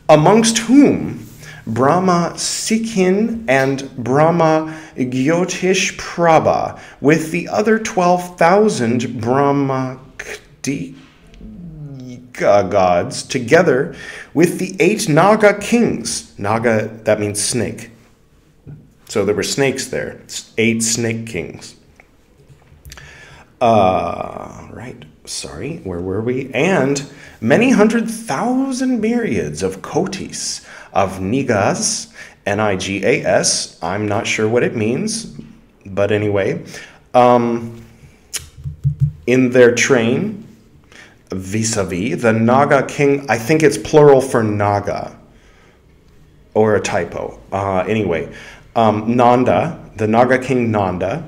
amongst 0.10 0.58
whom 0.60 1.28
Brahma 1.68 2.32
Sikhin 2.36 3.44
and 3.50 3.94
Brahma 3.98 4.74
Gyotish 4.96 5.98
Prabha, 5.98 6.80
with 7.02 7.32
the 7.32 7.50
other 7.50 7.78
12,000 7.78 9.20
Brahma 9.22 10.00
gods, 12.32 13.24
together 13.24 13.96
with 14.34 14.60
the 14.60 14.76
eight 14.80 15.10
Naga 15.10 15.60
kings. 15.60 16.38
Naga, 16.40 16.88
that 17.04 17.20
means 17.20 17.44
snake. 17.44 17.92
So 19.10 19.26
there 19.26 19.36
were 19.36 19.44
snakes 19.44 19.88
there, 19.88 20.22
eight 20.58 20.84
snake 20.84 21.28
kings. 21.28 21.76
Uh, 23.60 24.68
right, 24.72 25.04
sorry, 25.28 25.78
where 25.78 26.00
were 26.00 26.22
we? 26.22 26.52
And 26.54 27.10
many 27.42 27.72
hundred 27.72 28.10
thousand 28.10 29.02
myriads 29.02 29.64
of 29.64 29.82
kotis, 29.82 30.66
of 30.94 31.20
nigas, 31.20 32.12
N 32.46 32.60
I 32.60 32.76
G 32.76 33.04
A 33.06 33.24
S. 33.24 33.78
I'm 33.84 34.08
not 34.08 34.26
sure 34.26 34.48
what 34.48 34.64
it 34.64 34.76
means, 34.76 35.36
but 35.86 36.12
anyway, 36.12 36.64
um, 37.14 37.84
in 39.26 39.50
their 39.52 39.76
train, 39.76 40.48
vis 41.30 41.76
a 41.76 41.84
vis, 41.84 42.22
the 42.22 42.32
Naga 42.32 42.86
king, 42.86 43.26
I 43.30 43.38
think 43.38 43.64
it's 43.64 43.78
plural 43.78 44.22
for 44.22 44.44
Naga, 44.44 45.20
or 46.54 46.76
a 46.76 46.82
typo. 46.82 47.40
Uh, 47.52 47.80
anyway, 47.80 48.34
um, 48.76 49.16
Nanda, 49.16 49.84
the 49.98 50.08
Naga 50.08 50.40
king 50.40 50.72
Nanda, 50.72 51.28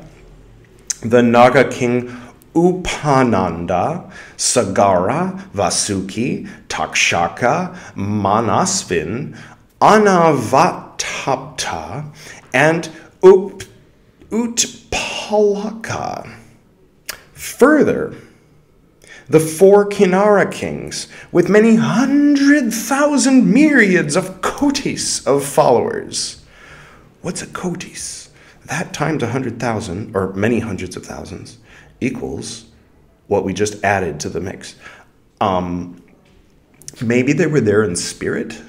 the 1.02 1.22
Naga 1.22 1.70
king 1.70 2.10
Upananda, 2.60 4.12
Sagara, 4.36 5.50
Vasuki, 5.54 6.50
Takshaka, 6.68 7.74
Manasvin, 7.96 9.38
Anavatapta, 9.80 12.12
and 12.54 12.90
Up, 13.24 13.64
Utpalaka. 14.30 16.30
Further, 17.34 18.14
the 19.30 19.40
four 19.40 19.88
Kinara 19.88 20.52
kings, 20.52 21.08
with 21.32 21.48
many 21.50 21.76
hundred 21.76 22.74
thousand 22.74 23.54
myriads 23.54 24.18
of 24.18 24.42
kotis 24.42 25.26
of 25.26 25.46
followers. 25.46 26.44
What's 27.22 27.42
a 27.42 27.48
kotis? 27.48 28.28
That 28.66 28.94
times 28.94 29.24
a 29.24 29.28
hundred 29.28 29.60
thousand, 29.60 30.14
or 30.16 30.34
many 30.34 30.60
hundreds 30.60 30.98
of 30.98 31.06
thousands, 31.06 31.58
equals 32.02 32.66
what 33.28 33.44
we 33.44 33.54
just 33.54 33.84
added 33.84 34.20
to 34.22 34.30
the 34.30 34.42
mix. 34.42 34.76
Um, 35.40 36.02
maybe 37.02 37.34
they 37.34 37.48
were 37.48 37.62
there 37.62 37.84
in 37.84 37.96
spirit. 37.96 38.62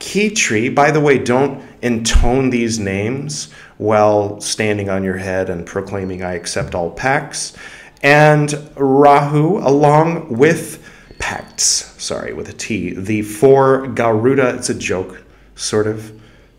Vimakitri. 0.00 0.74
By 0.74 0.90
the 0.90 1.00
way, 1.00 1.18
don't 1.18 1.62
intone 1.82 2.50
these 2.50 2.78
names 2.78 3.50
while 3.78 4.40
standing 4.40 4.90
on 4.90 5.04
your 5.04 5.16
head 5.16 5.48
and 5.48 5.66
proclaiming, 5.66 6.22
I 6.22 6.34
accept 6.34 6.74
all 6.74 6.90
pacts. 6.90 7.56
And 8.02 8.70
Rahu, 8.76 9.58
along 9.58 10.36
with 10.36 10.86
pacts, 11.18 11.94
sorry, 12.02 12.32
with 12.32 12.48
a 12.48 12.52
T, 12.52 12.94
the 12.94 13.22
four 13.22 13.86
Garuda, 13.88 14.56
it's 14.56 14.70
a 14.70 14.74
joke, 14.74 15.22
sort 15.54 15.86
of, 15.86 16.12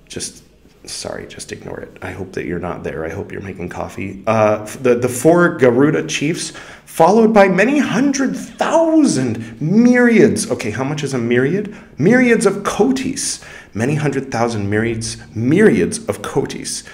just 0.08 0.41
sorry, 0.86 1.28
just 1.28 1.52
ignore 1.52 1.80
it. 1.80 1.98
I 2.02 2.12
hope 2.12 2.34
that 2.34 2.46
you're 2.46 2.60
not 2.60 2.84
there. 2.84 3.06
I 3.06 3.10
hope 3.10 3.32
you're 3.32 3.42
making 3.42 3.70
coffee. 3.70 4.24
Uh, 4.26 4.66
the, 4.82 4.96
the 4.96 5.10
four 5.10 5.58
Garuda 5.58 6.08
chiefs, 6.08 6.52
followed 6.86 7.34
by 7.34 7.48
many 7.48 7.80
hundred 7.80 8.36
thousand 8.36 9.62
myriads. 9.62 10.50
Okay, 10.50 10.72
how 10.72 10.84
much 10.84 11.04
is 11.04 11.14
a 11.14 11.18
myriad? 11.18 11.76
Myriads 11.98 12.46
of 12.46 12.56
kotis. 12.64 13.44
Many 13.74 13.96
hundred 13.96 14.32
thousand 14.32 14.70
myriads, 14.70 15.18
myriads 15.36 16.00
of 16.10 16.22
kotis. 16.22 16.88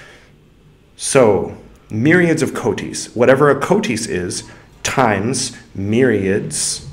So, 0.96 1.56
myriads 1.90 2.42
of 2.42 2.52
kotis. 2.52 3.16
Whatever 3.16 3.50
a 3.50 3.60
kotis 3.60 4.08
is, 4.08 4.48
times 4.82 5.56
myriads, 5.74 6.86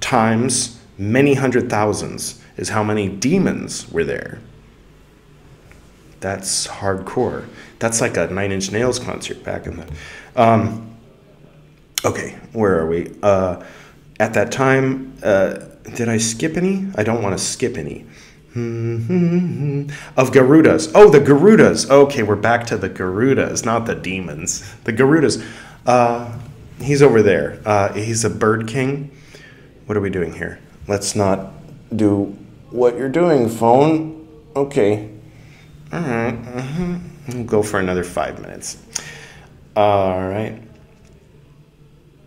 times 0.00 0.80
many 0.98 1.34
hundred 1.34 1.70
thousands 1.70 2.42
is 2.56 2.68
how 2.68 2.84
many 2.84 3.08
demons 3.08 3.90
were 3.90 4.04
there. 4.04 4.38
That's 6.22 6.68
hardcore. 6.68 7.46
That's 7.80 8.00
like 8.00 8.16
a 8.16 8.28
Nine 8.28 8.52
Inch 8.52 8.70
Nails 8.70 9.00
concert 9.00 9.42
back 9.42 9.66
in 9.66 9.76
the. 9.76 9.86
Um, 10.36 10.94
okay, 12.04 12.38
where 12.52 12.78
are 12.78 12.86
we? 12.86 13.12
Uh, 13.24 13.62
at 14.20 14.32
that 14.34 14.52
time, 14.52 15.18
uh, 15.24 15.54
did 15.96 16.08
I 16.08 16.18
skip 16.18 16.56
any? 16.56 16.86
I 16.94 17.02
don't 17.02 17.22
want 17.22 17.36
to 17.36 17.44
skip 17.44 17.76
any. 17.76 18.06
of 18.54 20.30
Garudas. 20.30 20.92
Oh, 20.94 21.10
the 21.10 21.18
Garudas. 21.18 21.90
Okay, 21.90 22.22
we're 22.22 22.36
back 22.36 22.66
to 22.66 22.76
the 22.76 22.88
Garudas, 22.88 23.64
not 23.64 23.86
the 23.86 23.96
demons. 23.96 24.62
The 24.84 24.92
Garudas. 24.92 25.44
Uh, 25.84 26.38
he's 26.80 27.02
over 27.02 27.20
there. 27.20 27.60
Uh, 27.64 27.92
he's 27.94 28.24
a 28.24 28.30
bird 28.30 28.68
king. 28.68 29.10
What 29.86 29.96
are 29.96 30.00
we 30.00 30.10
doing 30.10 30.34
here? 30.34 30.60
Let's 30.86 31.16
not 31.16 31.52
do 31.96 32.36
what 32.70 32.96
you're 32.96 33.08
doing, 33.08 33.48
phone. 33.48 34.28
Okay. 34.54 35.11
All 35.92 36.00
right. 36.00 36.42
mm-hmm. 36.42 36.96
We'll 37.28 37.44
go 37.44 37.62
for 37.62 37.78
another 37.78 38.02
five 38.02 38.40
minutes. 38.40 38.78
All 39.76 40.26
right. 40.26 40.60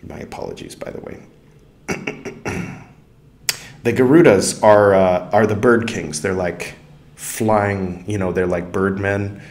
My 0.07 0.19
apologies, 0.19 0.75
by 0.75 0.91
the 0.91 1.01
way. 1.01 1.23
the 3.83 3.93
Garudas 3.93 4.61
are 4.61 4.93
uh, 4.93 5.29
are 5.31 5.47
the 5.47 5.55
bird 5.55 5.87
kings. 5.87 6.21
They're 6.21 6.33
like 6.33 6.75
flying. 7.15 8.03
You 8.07 8.19
know, 8.19 8.31
they're 8.31 8.45
like 8.45 8.71
birdmen. 8.71 9.41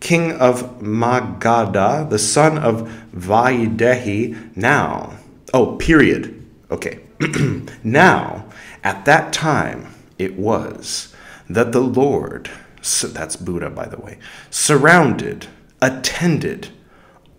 king 0.03 0.33
of 0.33 0.79
Magadha, 0.81 2.07
the 2.09 2.19
son 2.19 2.57
of 2.59 2.87
Vaidehi, 3.15 4.55
now. 4.55 5.13
Oh, 5.53 5.77
period. 5.77 6.45
Okay. 6.69 6.99
now, 7.83 8.45
at 8.83 9.05
that 9.05 9.31
time, 9.33 9.95
it 10.19 10.37
was 10.37 11.15
that 11.49 11.71
the 11.71 11.79
Lord, 11.81 12.51
so 12.81 13.07
that's 13.07 13.37
Buddha, 13.37 13.69
by 13.69 13.85
the 13.85 13.97
way, 13.99 14.19
surrounded, 14.49 15.47
attended, 15.81 16.67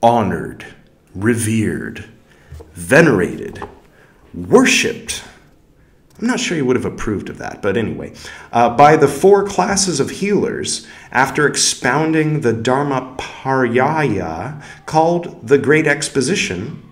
honored, 0.03 0.64
revered, 1.14 2.07
venerated, 2.72 3.62
worshiped. 4.33 5.22
I'm 6.20 6.29
not 6.29 6.38
sure 6.38 6.57
he 6.57 6.62
would 6.62 6.77
have 6.77 6.85
approved 6.85 7.29
of 7.29 7.38
that, 7.38 7.61
but 7.61 7.77
anyway, 7.77 8.12
uh, 8.53 8.77
by 8.77 8.96
the 8.96 9.09
four 9.09 9.44
classes 9.44 9.98
of 9.98 10.11
healers 10.11 10.87
after 11.11 11.46
expounding 11.46 12.42
the 12.42 12.53
Dharmaparyaya 12.53 14.62
called 14.87 15.48
the 15.48 15.59
Great 15.59 15.88
Exposition, 15.88 16.83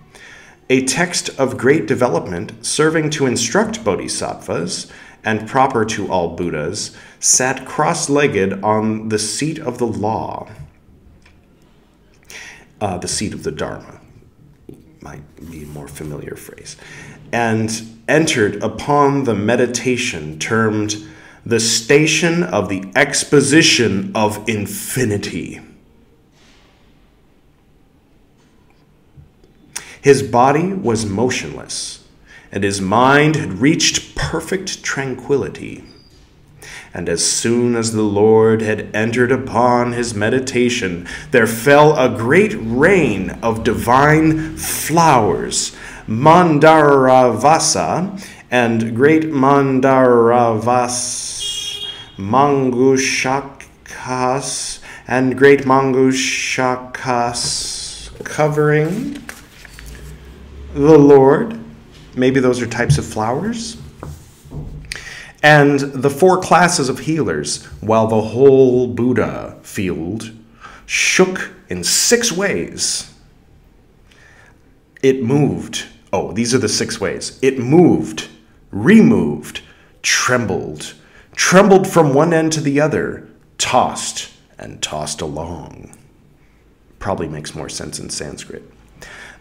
a 0.69 0.85
text 0.85 1.29
of 1.39 1.57
great 1.57 1.85
development 1.85 2.65
serving 2.65 3.09
to 3.11 3.25
instruct 3.25 3.83
bodhisattvas 3.83 4.91
and 5.23 5.47
proper 5.47 5.85
to 5.85 6.11
all 6.11 6.35
Buddhas, 6.35 6.95
sat 7.19 7.65
cross 7.65 8.09
legged 8.09 8.61
on 8.61 9.07
the 9.07 9.19
seat 9.19 9.57
of 9.57 9.77
the 9.77 9.87
law, 9.87 10.49
uh, 12.81 12.97
the 12.97 13.07
seat 13.07 13.33
of 13.33 13.43
the 13.43 13.51
Dharma. 13.51 14.01
Might 14.99 15.23
be 15.49 15.63
a 15.63 15.67
more 15.67 15.87
familiar 15.87 16.35
phrase, 16.35 16.75
and 17.31 17.92
entered 18.07 18.61
upon 18.61 19.23
the 19.23 19.35
meditation 19.35 20.39
termed 20.39 20.95
the 21.45 21.59
station 21.59 22.43
of 22.43 22.69
the 22.69 22.91
exposition 22.95 24.11
of 24.15 24.47
infinity. 24.47 25.61
His 30.01 30.21
body 30.21 30.73
was 30.73 31.05
motionless, 31.05 32.05
and 32.51 32.63
his 32.63 32.81
mind 32.81 33.35
had 33.37 33.59
reached 33.59 34.15
perfect 34.15 34.83
tranquility. 34.83 35.83
And 36.93 37.09
as 37.09 37.25
soon 37.25 37.75
as 37.75 37.93
the 37.93 38.03
Lord 38.03 38.61
had 38.61 38.93
entered 38.95 39.31
upon 39.31 39.93
his 39.93 40.13
meditation, 40.13 41.07
there 41.31 41.47
fell 41.47 41.97
a 41.97 42.15
great 42.15 42.53
rain 42.57 43.31
of 43.41 43.63
divine 43.63 44.57
flowers, 44.57 45.75
Mandaravasa, 46.07 48.23
and 48.51 48.95
great 48.95 49.23
Mandaravas, 49.23 50.91
Mangushakas, 52.17 54.79
and 55.07 55.37
great 55.37 55.61
Mangushakas 55.61 57.63
covering 58.23 59.23
the 60.73 60.97
Lord. 60.97 61.59
Maybe 62.15 62.39
those 62.39 62.61
are 62.61 62.67
types 62.67 62.97
of 62.97 63.05
flowers 63.05 63.77
and 65.43 65.79
the 65.79 66.09
four 66.09 66.39
classes 66.39 66.87
of 66.87 66.99
healers, 66.99 67.65
while 67.81 68.07
the 68.07 68.21
whole 68.21 68.87
Buddha 68.87 69.57
field 69.61 70.31
shook 70.85 71.51
in 71.67 71.83
six 71.83 72.31
ways. 72.31 73.12
It 75.03 75.21
moved. 75.21 75.85
Oh, 76.13 76.31
these 76.31 76.55
are 76.55 76.59
the 76.59 76.69
six 76.69 76.99
ways. 76.99 77.37
It 77.41 77.59
moved, 77.59 78.29
removed, 78.71 79.61
trembled, 80.01 80.93
trembled 81.35 81.87
from 81.87 82.13
one 82.13 82.33
end 82.33 82.53
to 82.53 82.61
the 82.61 82.79
other, 82.79 83.27
tossed, 83.57 84.31
and 84.57 84.81
tossed 84.81 85.19
along. 85.19 85.95
Probably 86.99 87.27
makes 87.27 87.53
more 87.53 87.67
sense 87.67 87.99
in 87.99 88.09
Sanskrit. 88.09 88.63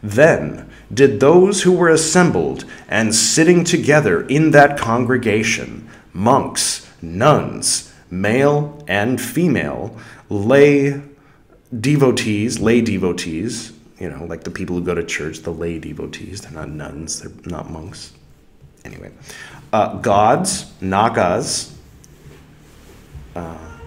Then 0.02 0.68
did 0.92 1.20
those 1.20 1.62
who 1.62 1.72
were 1.72 1.88
assembled 1.88 2.64
and 2.88 3.14
sitting 3.14 3.62
together 3.62 4.26
in 4.26 4.50
that 4.50 4.76
congregation 4.76 5.88
monks, 6.12 6.90
nuns, 7.00 7.92
male 8.10 8.84
and 8.88 9.20
female, 9.20 9.96
lay 10.28 11.00
devotees, 11.80 12.58
lay 12.58 12.80
devotees, 12.80 13.72
you 14.02 14.10
know, 14.10 14.24
like 14.24 14.42
the 14.42 14.50
people 14.50 14.74
who 14.74 14.82
go 14.82 14.96
to 14.96 15.04
church, 15.04 15.38
the 15.42 15.52
lay 15.52 15.78
devotees, 15.78 16.40
they're 16.40 16.50
not 16.50 16.68
nuns, 16.68 17.20
they're 17.20 17.30
not 17.46 17.70
monks. 17.70 18.12
Anyway, 18.84 19.12
uh, 19.72 19.94
gods, 19.98 20.72
nagas, 20.80 21.72
uh, 23.36 23.78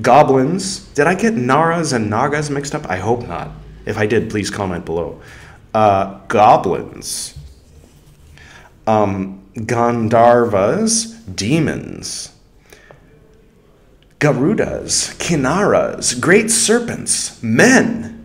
goblins. 0.00 0.88
Did 0.94 1.06
I 1.06 1.14
get 1.14 1.34
naras 1.34 1.92
and 1.92 2.10
nagas 2.10 2.48
mixed 2.48 2.74
up? 2.74 2.88
I 2.88 2.96
hope 2.96 3.28
not. 3.28 3.50
If 3.84 3.98
I 3.98 4.06
did, 4.06 4.30
please 4.30 4.48
comment 4.48 4.86
below. 4.86 5.20
Uh, 5.74 6.18
goblins. 6.28 7.38
Um, 8.86 9.42
Gandharvas, 9.54 11.14
demons, 11.36 12.32
Garudas, 14.18 15.14
Kinaras, 15.18 16.18
great 16.18 16.50
serpents, 16.50 17.40
men. 17.42 18.21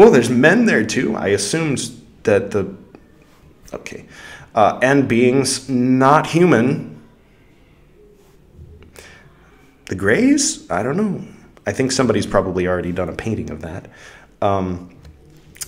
Oh, 0.00 0.10
there's 0.10 0.30
men 0.30 0.64
there 0.66 0.84
too. 0.84 1.16
I 1.16 1.28
assumed 1.28 1.90
that 2.22 2.52
the. 2.52 2.72
Okay. 3.74 4.06
Uh, 4.54 4.78
and 4.80 5.08
beings 5.08 5.68
not 5.68 6.28
human. 6.28 7.02
The 9.86 9.96
Greys? 9.96 10.70
I 10.70 10.84
don't 10.84 10.96
know. 10.96 11.24
I 11.66 11.72
think 11.72 11.90
somebody's 11.90 12.26
probably 12.26 12.68
already 12.68 12.92
done 12.92 13.08
a 13.08 13.12
painting 13.12 13.50
of 13.50 13.62
that. 13.62 13.90
Um, 14.40 14.94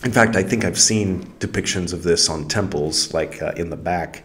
in 0.05 0.13
fact, 0.13 0.37
I 0.37 0.45
think 0.45 0.65
I've 0.65 0.79
seen 0.79 1.25
depictions 1.41 1.93
of 1.93 2.05
this 2.05 2.29
on 2.29 2.47
temples, 2.47 3.13
like 3.13 3.43
uh, 3.43 3.53
in 3.57 3.71
the 3.71 3.77
back 3.77 4.25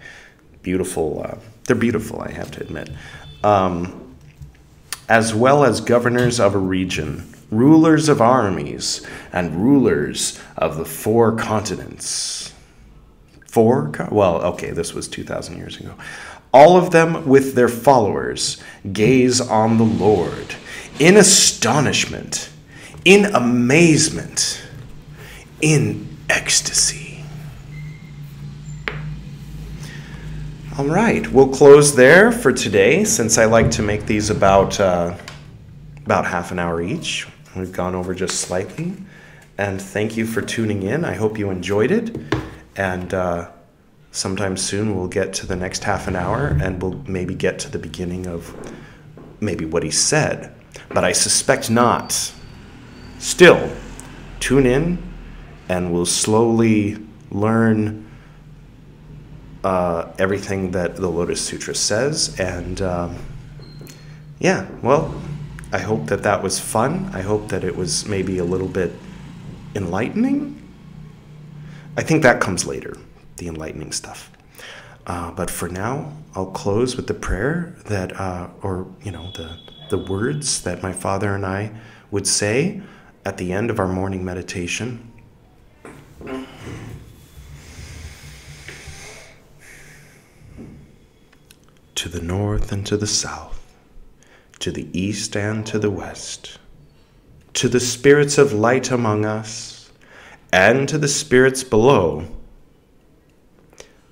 beautiful. 0.62 1.24
Uh, 1.26 1.38
they're 1.64 1.76
beautiful, 1.76 2.22
I 2.22 2.32
have 2.32 2.52
to 2.52 2.62
admit. 2.62 2.92
Um, 3.44 4.16
as 5.10 5.34
well 5.34 5.64
as 5.64 5.82
governors 5.82 6.40
of 6.40 6.54
a 6.54 6.60
region, 6.60 7.35
rulers 7.52 8.10
of 8.10 8.22
armies, 8.22 9.06
and 9.32 9.56
rulers 9.56 10.40
of 10.58 10.78
the 10.78 10.86
four 10.86 11.36
continents. 11.36 12.54
Four? 13.48 13.92
Well, 14.12 14.42
okay, 14.44 14.72
this 14.72 14.94
was 14.94 15.08
2,000 15.08 15.58
years 15.58 15.80
ago. 15.80 15.94
All 16.54 16.78
of 16.78 16.92
them 16.92 17.28
with 17.28 17.54
their 17.56 17.68
followers 17.68 18.62
gaze 18.92 19.42
on 19.42 19.78
the 19.78 19.84
Lord 19.84 20.56
in 21.00 21.18
astonishment, 21.18 22.50
in 23.04 23.26
amazement, 23.26 24.62
in 25.62 26.18
ecstasy. 26.30 27.24
All 30.78 30.86
right, 30.86 31.26
we'll 31.32 31.48
close 31.48 31.96
there 31.96 32.32
for 32.32 32.52
today 32.52 33.06
since 33.06 33.38
I 33.38 33.46
like 33.46 33.72
to 33.72 33.82
make 33.82 34.06
these 34.06 34.30
about, 34.30 34.78
uh, 34.80 35.16
about 36.06 36.26
half 36.26 36.52
an 36.52 36.60
hour 36.60 36.82
each. 36.82 37.28
We've 37.56 37.72
gone 37.72 37.96
over 37.96 38.14
just 38.14 38.42
slightly. 38.42 38.94
And 39.58 39.82
thank 39.82 40.18
you 40.18 40.26
for 40.26 40.42
tuning 40.42 40.84
in. 40.84 41.06
I 41.06 41.14
hope 41.14 41.38
you 41.38 41.50
enjoyed 41.50 41.92
it. 41.92 42.16
And 42.76 43.14
uh, 43.14 43.52
sometime 44.12 44.58
soon 44.58 44.96
we'll 44.96 45.08
get 45.08 45.34
to 45.34 45.46
the 45.46 45.56
next 45.56 45.84
half 45.84 46.08
an 46.08 46.16
hour 46.16 46.58
and 46.62 46.82
we'll 46.82 47.02
maybe 47.06 47.36
get 47.36 47.60
to 47.60 47.70
the 47.70 47.80
beginning 47.80 48.28
of 48.28 48.54
maybe 49.40 49.66
what 49.66 49.84
he 49.84 49.92
said, 49.92 50.54
but 50.90 51.04
I 51.04 51.12
suspect 51.12 51.70
not. 51.70 52.34
Still, 53.20 53.72
tune 54.40 54.66
in 54.66 55.02
and 55.70 55.94
we'll 55.94 56.06
slowly 56.06 56.98
learn 57.32 58.10
uh, 59.64 60.12
everything 60.20 60.72
that 60.72 60.96
the 60.96 61.10
Lotus 61.10 61.42
Sutra 61.42 61.76
says. 61.76 62.40
And 62.40 62.82
um, 62.82 63.18
yeah, 64.40 64.68
well, 64.82 65.14
I 65.76 65.80
hope 65.80 66.06
that 66.06 66.24
that 66.24 66.42
was 66.42 66.58
fun. 66.58 67.10
I 67.14 67.20
hope 67.20 67.50
that 67.50 67.66
it 67.66 67.76
was 67.76 68.08
maybe 68.08 68.38
a 68.38 68.46
little 68.46 68.70
bit 68.70 68.94
enlightening. 69.76 70.56
I 71.98 72.02
think 72.02 72.24
that 72.24 72.40
comes 72.40 72.66
later, 72.66 72.96
the 73.36 73.50
enlightening 73.50 73.92
stuff. 73.92 74.32
Uh, 75.06 75.32
but 75.32 75.52
for 75.52 75.68
now, 75.68 76.14
I'll 76.34 76.46
close 76.46 76.96
with 76.96 77.08
the 77.08 77.14
prayer 77.14 77.76
that, 77.88 78.18
uh, 78.18 78.48
or, 78.62 78.88
you 79.04 79.12
know, 79.12 79.32
the, 79.36 79.60
the 79.90 79.98
words 79.98 80.62
that 80.62 80.82
my 80.82 80.94
father 80.94 81.36
and 81.36 81.46
I 81.46 81.72
would 82.10 82.26
say 82.26 82.82
at 83.26 83.36
the 83.36 83.52
end 83.52 83.70
of 83.70 83.78
our 83.78 83.90
morning 83.90 84.24
meditation. 84.24 85.12
To 91.96 92.08
the 92.08 92.22
north 92.22 92.72
and 92.72 92.86
to 92.86 92.96
the 92.96 93.08
south, 93.08 93.55
to 94.66 94.72
the 94.72 94.90
east 95.00 95.38
and 95.38 95.66
to 95.66 95.80
the 95.80 95.90
west, 95.90 96.60
to 97.54 97.70
the 97.70 97.80
spirits 97.80 98.38
of 98.38 98.52
light 98.52 98.92
among 98.92 99.24
us, 99.26 99.92
and 100.52 100.90
to 100.90 100.98
the 100.98 101.08
spirits 101.08 101.64
below, 101.64 102.28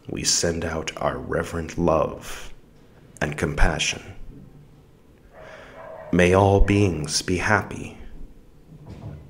we 0.08 0.24
send 0.24 0.64
out 0.64 0.92
our 0.98 1.18
reverent 1.18 1.78
love 1.78 2.54
and 3.22 3.38
compassion. 3.38 4.02
May 6.12 6.34
all 6.34 6.62
beings 6.62 7.22
be 7.22 7.38
happy 7.38 7.98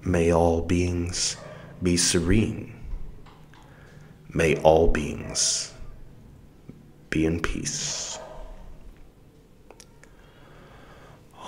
May 0.06 0.34
all 0.34 0.62
beings 0.62 1.38
be 1.82 1.96
serene. 1.96 2.74
May 4.34 4.58
all 4.58 4.88
beings 4.92 5.74
be 7.10 7.26
in 7.26 7.40
peace. 7.40 8.20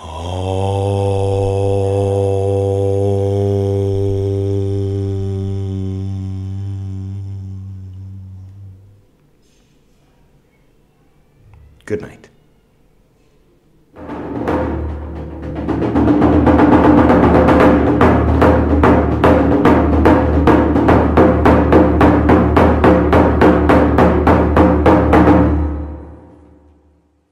Oh. 0.08 0.46
Good 11.84 12.00
night. 12.02 12.15